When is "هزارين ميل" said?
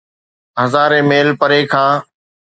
0.61-1.27